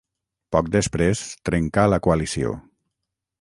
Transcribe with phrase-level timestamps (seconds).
[0.55, 2.57] Poc després trencà la coalició.